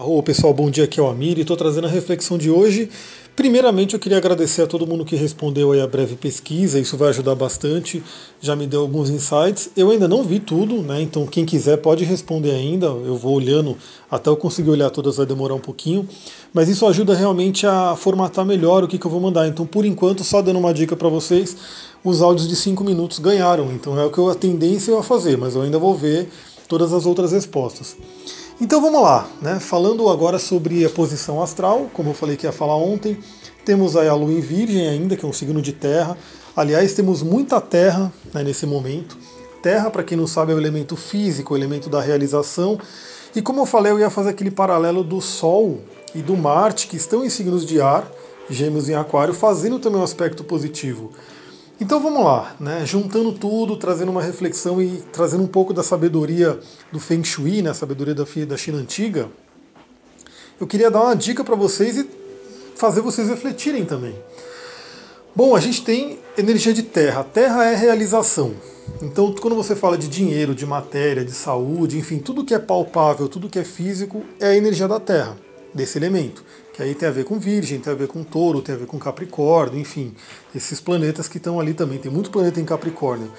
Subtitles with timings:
[0.00, 2.88] Ô pessoal, bom dia, aqui é o Amir e estou trazendo a reflexão de hoje.
[3.34, 7.08] Primeiramente eu queria agradecer a todo mundo que respondeu aí a breve pesquisa, isso vai
[7.08, 8.00] ajudar bastante,
[8.40, 9.70] já me deu alguns insights.
[9.76, 11.02] Eu ainda não vi tudo, né?
[11.02, 13.76] Então quem quiser pode responder ainda, eu vou olhando,
[14.08, 16.08] até eu conseguir olhar todas vai demorar um pouquinho,
[16.54, 19.48] mas isso ajuda realmente a formatar melhor o que, que eu vou mandar.
[19.48, 21.56] Então por enquanto, só dando uma dica para vocês,
[22.04, 25.36] os áudios de 5 minutos ganharam, então é o que eu, a tendência a fazer,
[25.36, 26.28] mas eu ainda vou ver
[26.68, 27.96] todas as outras respostas.
[28.60, 29.60] Então vamos lá, né?
[29.60, 33.16] Falando agora sobre a posição astral, como eu falei que ia falar ontem,
[33.64, 36.18] temos aí a Lua em Virgem ainda, que é um signo de terra.
[36.56, 39.16] Aliás, temos muita terra né, nesse momento.
[39.62, 42.80] Terra, para quem não sabe, é o elemento físico, o elemento da realização.
[43.32, 45.80] E como eu falei, eu ia fazer aquele paralelo do Sol
[46.12, 48.10] e do Marte, que estão em signos de ar,
[48.50, 51.12] gêmeos em aquário, fazendo também um aspecto positivo.
[51.80, 52.84] Então vamos lá, né?
[52.84, 56.58] juntando tudo, trazendo uma reflexão e trazendo um pouco da sabedoria
[56.90, 57.70] do Feng Shui, né?
[57.70, 59.28] a sabedoria da, China antiga,
[60.60, 62.10] eu queria dar uma dica para vocês e
[62.74, 64.16] fazer vocês refletirem também.
[65.36, 67.22] Bom, a gente tem energia de terra.
[67.22, 68.54] Terra é realização.
[69.00, 73.28] Então, quando você fala de dinheiro, de matéria, de saúde, enfim, tudo que é palpável,
[73.28, 75.36] tudo que é físico, é a energia da terra,
[75.74, 76.44] desse elemento
[76.78, 78.86] que aí tem a ver com Virgem, tem a ver com Touro, tem a ver
[78.86, 80.14] com Capricórnio, enfim,
[80.54, 81.98] esses planetas que estão ali também.
[81.98, 83.32] Tem muito planeta em Capricórnio.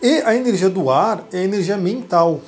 [0.00, 2.40] E a energia do ar é a energia mental,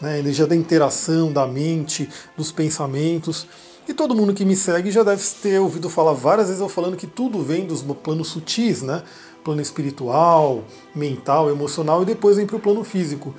[0.00, 0.14] né?
[0.14, 3.46] a energia da interação, da mente, dos pensamentos.
[3.86, 6.96] E todo mundo que me segue já deve ter ouvido falar várias vezes eu falando
[6.96, 9.04] que tudo vem dos planos sutis, né?
[9.44, 13.32] Plano espiritual, mental, emocional e depois vem para o plano físico.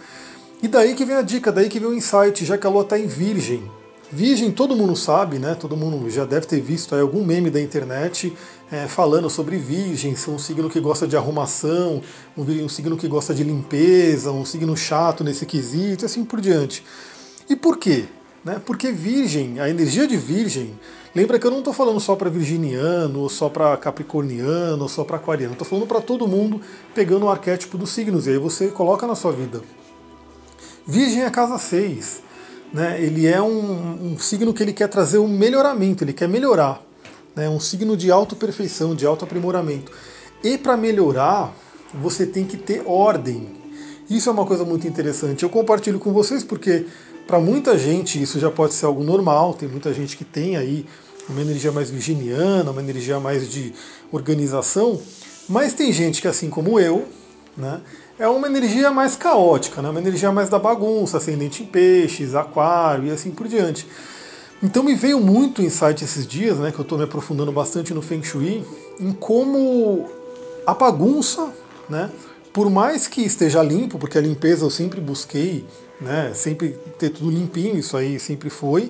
[0.61, 2.83] E daí que vem a dica, daí que vem o insight, já que a Lua
[2.83, 3.69] está em Virgem.
[4.13, 5.55] Virgem, todo mundo sabe, né?
[5.55, 8.31] Todo mundo já deve ter visto aí algum meme da internet
[8.71, 11.99] é, falando sobre Virgem, ser um signo que gosta de arrumação,
[12.37, 16.85] um, um signo que gosta de limpeza, um signo chato nesse quesito, assim por diante.
[17.49, 18.05] E por quê?
[18.45, 18.61] Né?
[18.63, 20.77] Porque Virgem, a energia de Virgem,
[21.15, 25.03] lembra que eu não estou falando só para virginiano, ou só para capricorniano, ou só
[25.03, 26.61] para aquariano, estou falando para todo mundo
[26.93, 29.63] pegando o arquétipo dos signos, e aí você coloca na sua vida.
[30.85, 32.21] Virgem é casa 6
[32.73, 36.81] né, ele é um, um, signo que ele quer trazer um melhoramento, ele quer melhorar.
[37.35, 39.91] Né, um signo de auto-perfeição, de auto-aprimoramento.
[40.43, 41.53] E para melhorar,
[41.93, 43.47] você tem que ter ordem.
[44.09, 45.43] Isso é uma coisa muito interessante.
[45.43, 46.85] Eu compartilho com vocês porque
[47.25, 50.85] para muita gente isso já pode ser algo normal, tem muita gente que tem aí
[51.29, 53.73] uma energia mais virginiana, uma energia mais de
[54.11, 54.99] organização,
[55.47, 57.05] mas tem gente que assim como eu,
[57.55, 57.81] né,
[58.17, 59.89] é uma energia mais caótica, né?
[59.89, 63.87] uma energia mais da bagunça, ascendente em peixes, aquário e assim por diante.
[64.61, 68.01] Então me veio muito insight esses dias, né, que eu estou me aprofundando bastante no
[68.01, 68.63] Feng Shui,
[68.97, 70.09] em como
[70.65, 71.51] a bagunça,
[71.89, 72.09] né,
[72.53, 75.65] por mais que esteja limpo, porque a limpeza eu sempre busquei,
[75.99, 78.89] né, sempre ter tudo limpinho, isso aí sempre foi,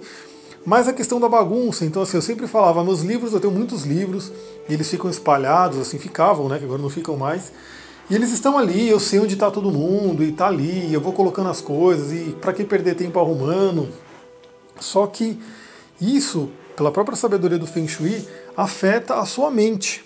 [0.64, 3.84] mas a questão da bagunça, então assim, eu sempre falava, meus livros, eu tenho muitos
[3.84, 4.32] livros,
[4.70, 7.52] e eles ficam espalhados, assim, ficavam, né, que agora não ficam mais,
[8.14, 11.14] e eles estão ali, eu sei onde está todo mundo, e está ali, eu vou
[11.14, 13.90] colocando as coisas, e para que perder tempo arrumando?
[14.80, 15.40] Só que
[16.00, 18.24] isso, pela própria sabedoria do Feng Shui,
[18.56, 20.06] afeta a sua mente.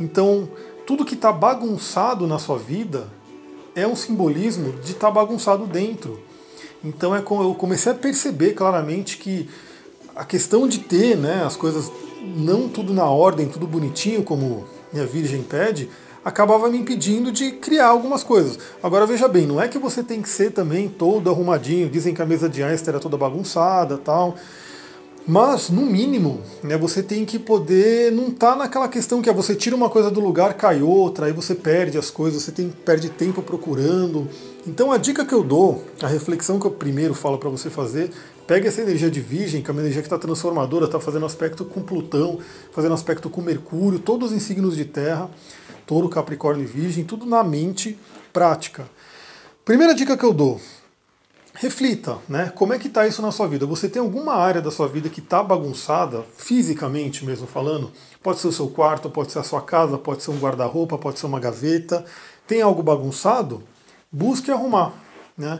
[0.00, 0.48] Então,
[0.86, 3.06] tudo que está bagunçado na sua vida
[3.74, 6.18] é um simbolismo de estar tá bagunçado dentro.
[6.82, 9.46] Então é como eu comecei a perceber claramente que
[10.16, 11.92] a questão de ter né, as coisas
[12.22, 15.90] não tudo na ordem, tudo bonitinho, como minha Virgem pede,
[16.24, 18.58] acabava me impedindo de criar algumas coisas.
[18.82, 22.22] Agora veja bem, não é que você tem que ser também todo arrumadinho, dizem que
[22.22, 24.36] a mesa de Einstein era toda bagunçada tal.
[25.26, 29.32] Mas, no mínimo, né, você tem que poder não estar tá naquela questão que é
[29.32, 32.70] você tira uma coisa do lugar, cai outra, aí você perde as coisas, você tem,
[32.70, 34.26] perde tempo procurando.
[34.66, 38.10] Então a dica que eu dou, a reflexão que eu primeiro falo para você fazer,
[38.46, 41.64] pega essa energia de virgem, que é uma energia que está transformadora, está fazendo aspecto
[41.64, 42.38] com Plutão,
[42.72, 45.30] fazendo aspecto com Mercúrio, todos em signos de terra,
[45.90, 47.98] touro, capricórnio e virgem, tudo na mente
[48.32, 48.88] prática.
[49.64, 50.60] Primeira dica que eu dou,
[51.52, 52.52] reflita, né?
[52.54, 53.66] Como é que está isso na sua vida?
[53.66, 57.90] Você tem alguma área da sua vida que está bagunçada, fisicamente mesmo falando?
[58.22, 61.18] Pode ser o seu quarto, pode ser a sua casa, pode ser um guarda-roupa, pode
[61.18, 62.04] ser uma gaveta.
[62.46, 63.60] Tem algo bagunçado?
[64.12, 64.92] Busque arrumar,
[65.36, 65.58] né?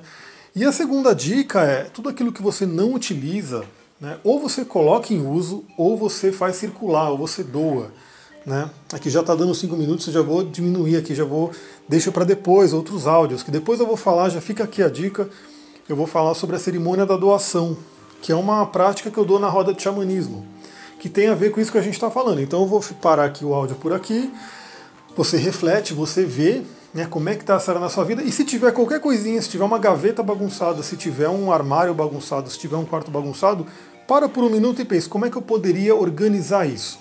[0.55, 3.65] E a segunda dica é tudo aquilo que você não utiliza,
[4.01, 4.17] né?
[4.23, 7.91] Ou você coloca em uso, ou você faz circular, ou você doa.
[8.45, 8.71] Né?
[8.93, 11.51] Aqui já está dando 5 minutos, eu já vou diminuir aqui, já vou
[11.89, 15.29] deixa para depois outros áudios, que depois eu vou falar, já fica aqui a dica,
[15.89, 17.77] eu vou falar sobre a cerimônia da doação,
[18.23, 20.47] que é uma prática que eu dou na roda de xamanismo,
[20.99, 22.41] que tem a ver com isso que a gente está falando.
[22.41, 24.33] Então eu vou parar aqui o áudio por aqui,
[25.17, 26.63] você reflete, você vê,
[26.95, 27.07] né?
[27.07, 28.23] Como é que está essa área na sua vida?
[28.23, 32.49] E se tiver qualquer coisinha, se tiver uma gaveta bagunçada, se tiver um armário bagunçado,
[32.51, 33.67] se tiver um quarto bagunçado,
[34.09, 36.99] para por um minuto e pense como é que eu poderia organizar isso.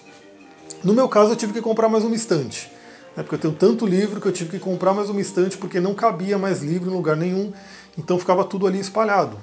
[0.84, 2.72] No meu caso, eu tive que comprar mais uma estante,
[3.16, 3.24] né?
[3.24, 5.94] porque eu tenho tanto livro que eu tive que comprar mais uma estante porque não
[5.94, 7.52] cabia mais livro em lugar nenhum,
[7.98, 9.38] então ficava tudo ali espalhado.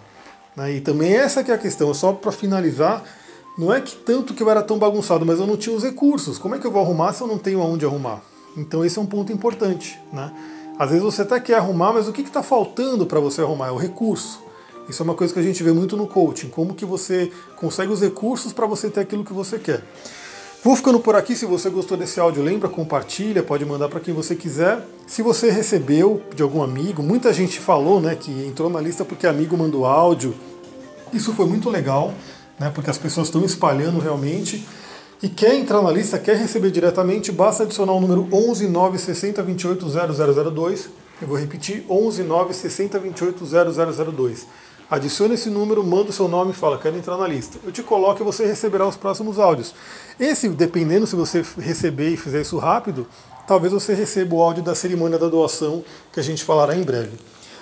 [0.57, 0.77] Né?
[0.77, 3.05] E também essa que é a questão, só para finalizar,
[3.59, 6.39] não é que tanto que eu era tão bagunçado, mas eu não tinha os recursos.
[6.39, 8.23] Como é que eu vou arrumar se eu não tenho aonde arrumar?
[8.57, 9.99] Então esse é um ponto importante.
[10.11, 10.33] Né?
[10.79, 13.69] Às vezes você até quer arrumar, mas o que está faltando para você arrumar?
[13.69, 14.41] É o recurso.
[14.89, 17.93] Isso é uma coisa que a gente vê muito no coaching, como que você consegue
[17.93, 19.83] os recursos para você ter aquilo que você quer.
[20.67, 21.37] Vou ficando por aqui.
[21.37, 24.85] Se você gostou desse áudio, lembra, compartilha, pode mandar para quem você quiser.
[25.07, 29.29] Se você recebeu de algum amigo, muita gente falou né, que entrou na lista porque
[29.29, 30.35] amigo mandou áudio.
[31.13, 32.13] Isso foi muito legal,
[32.59, 34.67] né, porque as pessoas estão espalhando realmente.
[35.23, 39.89] E quer entrar na lista, quer receber diretamente, basta adicionar o número 11 960 28
[39.89, 40.89] 0002.
[41.23, 42.25] Eu vou repetir, 11
[44.87, 44.91] 960 28 0002.
[44.91, 47.59] Adicione esse número, manda o seu nome e fala, quero entrar na lista.
[47.65, 49.75] Eu te coloco e você receberá os próximos áudios.
[50.19, 53.07] Esse, dependendo se você receber e fizer isso rápido,
[53.47, 57.19] talvez você receba o áudio da cerimônia da doação que a gente falará em breve.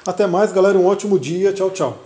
[0.06, 1.52] Até mais, galera, um ótimo dia.
[1.52, 1.98] Tchau, tchau.